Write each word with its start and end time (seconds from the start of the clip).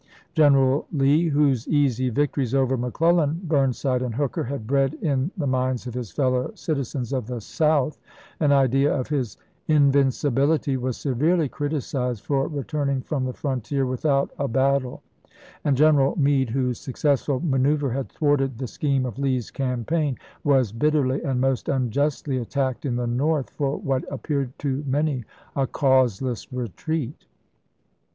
General 0.33 0.87
Lee, 0.91 1.27
whose 1.29 1.67
easy 1.67 2.09
victories 2.09 2.55
over 2.55 2.75
McCleUau, 2.75 3.39
Burnside, 3.43 4.01
and 4.01 4.15
Hooker 4.15 4.45
had 4.45 4.65
bred 4.65 4.95
in 4.95 5.29
the 5.37 5.45
minds 5.45 5.85
of 5.85 5.93
his 5.93 6.09
fellow 6.11 6.51
citizens 6.55 7.13
of 7.13 7.27
the 7.27 7.39
South 7.39 7.99
an 8.39 8.51
idea 8.51 8.91
of 8.91 9.09
his 9.09 9.37
invin 9.69 10.07
cibility, 10.11 10.75
was 10.75 10.97
severely 10.97 11.47
criticized 11.47 12.25
for 12.25 12.47
returning 12.47 13.03
from 13.03 13.25
the 13.25 13.33
frontier 13.33 13.85
without 13.85 14.31
a 14.39 14.47
battle, 14.47 15.03
and 15.63 15.77
General 15.77 16.15
Meade, 16.17 16.49
whose 16.49 16.79
successful 16.79 17.39
manoeuvre 17.39 17.93
had 17.93 18.09
thwarted 18.09 18.57
the 18.57 18.65
scheme 18.65 19.05
of 19.05 19.19
Lee's 19.19 19.51
campaign, 19.51 20.17
was 20.43 20.71
bitterly 20.71 21.21
and 21.21 21.39
most 21.39 21.69
unjustly 21.69 22.37
attacked 22.39 22.87
in 22.87 22.95
the 22.95 23.05
North 23.05 23.51
for 23.51 23.77
what 23.77 24.03
appeared 24.11 24.57
to 24.57 24.83
many 24.87 25.23
a 25.55 25.67
causeless 25.67 26.51
retreat. 26.51 27.27